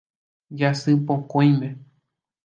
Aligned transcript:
Jasypokõime. 0.61 1.69